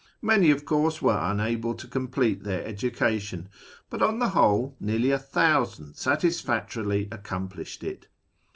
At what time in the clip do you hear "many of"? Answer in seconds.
0.23-0.65